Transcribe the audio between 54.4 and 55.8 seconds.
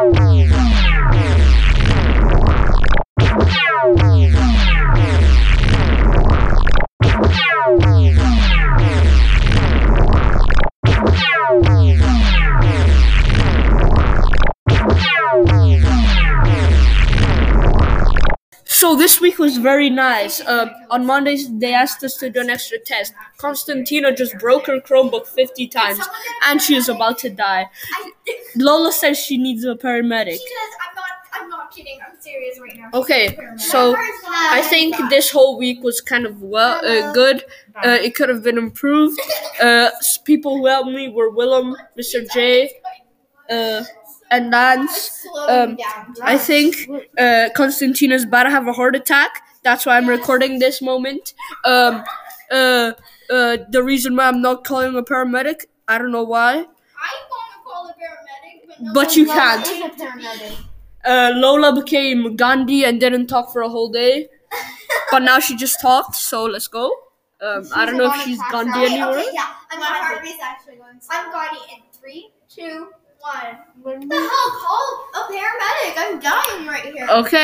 not calling a paramedic,